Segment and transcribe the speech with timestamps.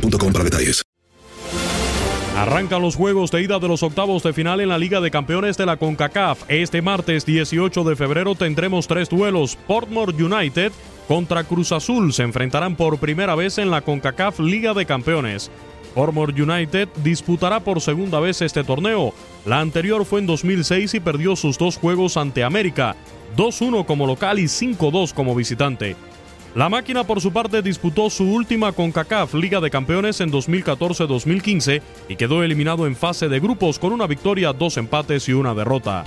[0.00, 0.82] para detalles.
[2.36, 5.56] Arrancan los juegos de ida de los octavos de final en la Liga de Campeones
[5.58, 6.44] de la CONCACAF.
[6.48, 9.56] Este martes 18 de febrero tendremos tres duelos.
[9.66, 10.72] Portmore United
[11.06, 15.50] contra Cruz Azul se enfrentarán por primera vez en la CONCACAF Liga de Campeones.
[15.94, 19.12] Portmore United disputará por segunda vez este torneo.
[19.44, 22.96] La anterior fue en 2006 y perdió sus dos juegos ante América,
[23.36, 25.96] 2-1 como local y 5-2 como visitante.
[26.54, 31.80] La máquina por su parte disputó su última CONCACAF Liga de Campeones en 2014-2015
[32.10, 36.04] y quedó eliminado en fase de grupos con una victoria, dos empates y una derrota.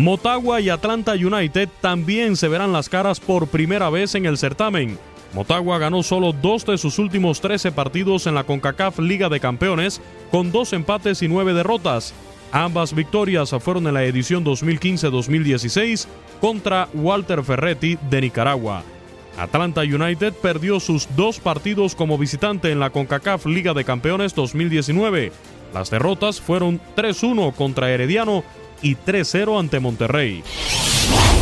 [0.00, 4.98] Motagua y Atlanta United también se verán las caras por primera vez en el certamen.
[5.32, 10.00] Motagua ganó solo dos de sus últimos 13 partidos en la CONCACAF Liga de Campeones,
[10.32, 12.14] con dos empates y nueve derrotas.
[12.50, 16.06] Ambas victorias fueron en la edición 2015-2016
[16.40, 18.82] contra Walter Ferretti de Nicaragua.
[19.38, 25.32] Atlanta United perdió sus dos partidos como visitante en la CONCACAF Liga de Campeones 2019.
[25.74, 28.44] Las derrotas fueron 3-1 contra Herediano
[28.80, 30.42] y 3-0 ante Monterrey.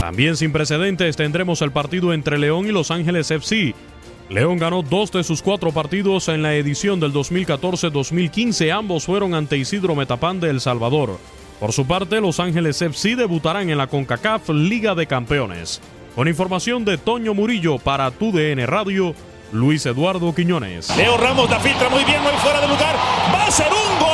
[0.00, 3.74] También sin precedentes tendremos el partido entre León y Los Ángeles FC.
[4.28, 9.58] León ganó dos de sus cuatro partidos en la edición del 2014-2015, ambos fueron ante
[9.58, 11.18] Isidro Metapán de El Salvador.
[11.60, 15.80] Por su parte, Los Ángeles FC debutarán en la CONCACAF Liga de Campeones.
[16.14, 19.16] Con información de Toño Murillo para tu DN Radio,
[19.50, 20.96] Luis Eduardo Quiñones.
[20.96, 22.94] Leo Ramos la filtra muy bien, muy fuera de lugar.
[23.34, 24.13] Va a ser un golazo.